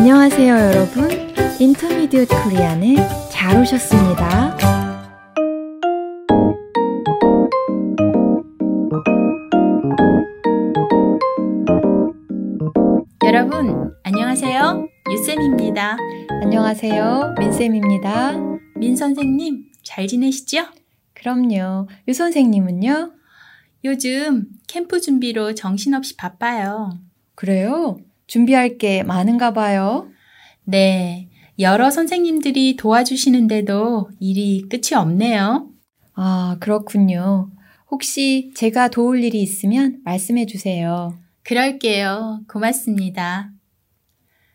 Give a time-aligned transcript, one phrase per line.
[0.00, 1.10] 안녕하세요, 여러분.
[1.60, 2.96] 인터미디엇 코리안에
[3.30, 4.56] 잘 오셨습니다.
[13.24, 14.88] 여러분, 안녕하세요.
[15.10, 15.98] 유쌤입니다.
[16.44, 18.38] 안녕하세요, 민쌤입니다.
[18.76, 20.64] 민 선생님, 잘 지내시죠?
[21.12, 21.88] 그럼요.
[22.08, 23.12] 유 선생님은요?
[23.84, 26.98] 요즘 캠프 준비로 정신없이 바빠요.
[27.34, 27.98] 그래요?
[28.30, 30.08] 준비할 게 많은가 봐요.
[30.62, 35.68] 네, 여러 선생님들이 도와주시는데도 일이 끝이 없네요.
[36.14, 37.50] 아, 그렇군요.
[37.90, 41.18] 혹시 제가 도울 일이 있으면 말씀해 주세요.
[41.42, 42.42] 그럴게요.
[42.48, 43.50] 고맙습니다.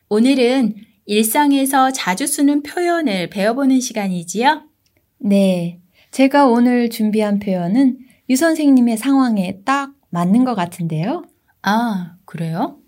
[0.08, 4.70] 오늘은 일상에서 자주 쓰는 표현을 배워보는 시간이지요?
[5.18, 5.82] 네.
[6.12, 11.26] 제가 오늘 준비한 표현은 유 선생님의 상황에 딱 맞는 것 같은데요.
[11.62, 12.80] 아, 그래요?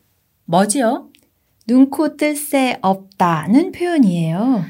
[0.48, 1.10] 뭐지요?
[1.68, 4.64] 눈코 뜰 새 없다는 표현이에요.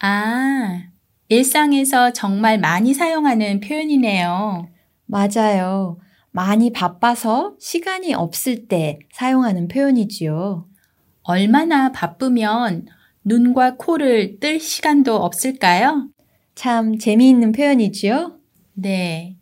[0.00, 0.82] 아,
[1.28, 4.68] 일상에서 정말 많이 사용하는 표현이네요.
[5.06, 5.98] 맞아요.
[6.30, 10.66] 많이 바빠서 시간이 없을 때 사용하는 표현이지요.
[11.22, 12.86] 얼마나 바쁘면
[13.24, 16.10] 눈과 코를 뜰 시간도 없을까요?
[16.54, 18.36] 참 재미있는 표현이지요?
[18.74, 19.36] 네.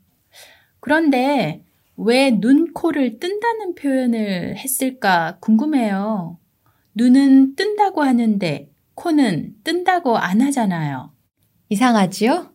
[0.79, 1.65] 그런데
[2.05, 6.39] 왜 눈, 코를 뜬다는 표현을 했을까 궁금해요.
[6.95, 11.12] 눈은 뜬다고 하는데 코는 뜬다고 안 하잖아요.
[11.69, 12.50] 이상하지요?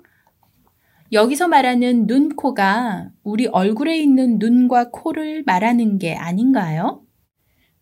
[1.14, 7.04] 여기서 말하는 눈, 코가 우리 얼굴에 있는 눈과 코를 말하는 게 아닌가요?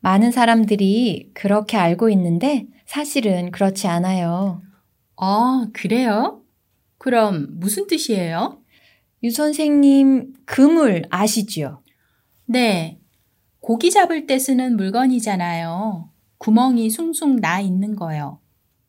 [0.01, 4.61] 많은 사람들이 그렇게 알고 있는데 사실은 그렇지 않아요.
[5.17, 6.43] 아, 그래요?
[6.99, 8.61] 그럼 무슨 뜻이에요?
[9.25, 11.81] 유 선생님, 그물 아시지요?
[12.45, 12.99] 네.
[13.59, 16.11] 고기 잡을 때 쓰는 물건이잖아요.
[16.37, 18.39] 구멍이 숭숭 나 있는 거요.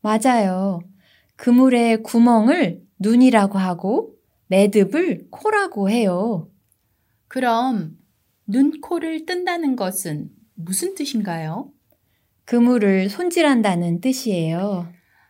[0.02, 0.80] 맞아요.
[1.36, 4.14] 그물의 구멍을 눈이라고 하고
[4.48, 6.50] 매듭을 코라고 해요.
[7.28, 7.96] 그럼
[8.46, 11.72] 눈, 코를 뜬다는 것은 무슨 뜻인가요?
[12.44, 14.86] 그물을 손질한다는 뜻이에요.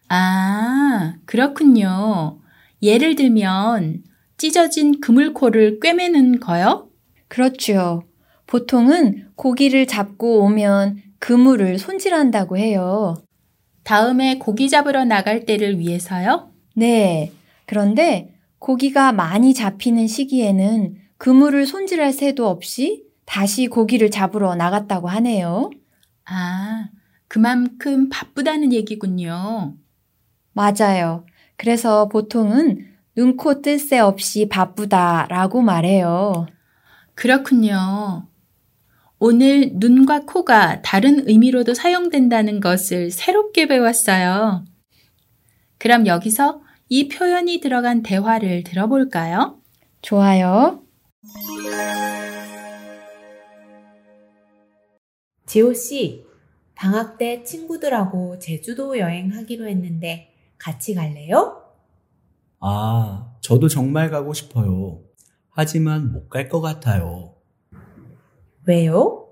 [0.09, 2.41] 아, 그렇군요.
[2.83, 4.03] 예를 들면
[4.39, 6.89] 찢어진 그물코를 꿰매는 거요?
[7.29, 8.03] 그렇죠.
[8.47, 13.17] 보통은 고기를 잡고 오면 그물을 손질한다고 해요.
[13.83, 16.51] 다음에 고기 잡으러 나갈 때를 위해서요?
[16.75, 17.33] 네.
[17.67, 25.71] 그런데 고기가 많이 잡히는 시기에는 그물을 손질할 새도 없이 다시 고기를 잡으러 나갔다고 하네요.
[26.25, 26.89] 아,
[27.29, 29.75] 그만큼 바쁘다는 얘기군요.
[30.53, 31.25] 맞아요.
[31.57, 36.47] 그래서 보통은 눈코 뜰 새 없이 바쁘다 라고 말해요.
[37.15, 38.29] 그렇군요.
[39.19, 44.65] 오늘 눈과 코가 다른 의미로도 사용된다는 것을 새롭게 배웠어요.
[45.79, 49.61] 그럼 여기서 이 표현이 들어간 대화를 들어볼까요?
[50.03, 50.83] 좋아요.
[55.47, 56.27] 지호 씨,
[56.75, 61.66] 방학 때 친구들하고 제주도 여행하기로 했는데 같이 갈래요?
[62.69, 65.01] 아, 저도 정말 가고 싶어요.
[65.51, 67.37] 하지만 못 갈 것 같아요.
[68.67, 69.29] 왜요?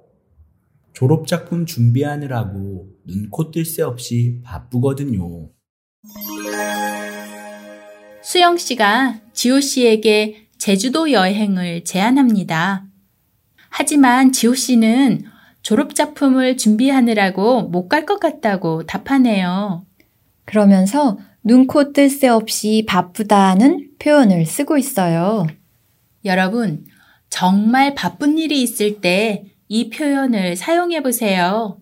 [0.92, 5.50] 졸업작품 준비하느라고 눈 코 뜰 새 없이 바쁘거든요.
[8.22, 12.86] 수영 씨가 지호 씨에게 제주도 여행을 제안합니다.
[13.68, 15.24] 하지만 지호 씨는
[15.62, 19.84] 졸업작품을 준비하느라고 못 갈 것 같다고 답하네요.
[20.44, 25.46] 그러면서 눈코 뜰 새 없이 바쁘다는 표현을 쓰고 있어요.
[26.24, 26.84] 여러분,
[27.28, 31.78] 정말 바쁜 일이 있을 때 이 표현을 사용해 보세요.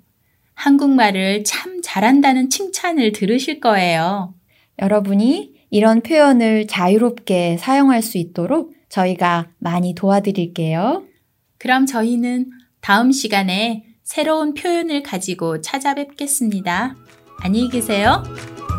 [0.55, 4.35] 한국말을 참 잘한다는 칭찬을 들으실 거예요.
[4.81, 11.05] 여러분이 이런 표현을 자유롭게 사용할 수 있도록 저희가 많이 도와드릴게요.
[11.59, 12.51] 그럼 저희는
[12.81, 16.97] 다음 시간에 새로운 표현을 가지고 찾아뵙겠습니다.
[17.41, 18.23] 안녕히 계세요.